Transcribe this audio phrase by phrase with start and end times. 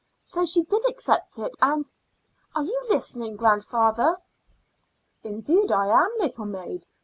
[0.23, 1.85] So she did accept it, and
[2.55, 4.17] Are you listening, grandfather?"
[5.21, 6.87] "Indeed I am, little maid.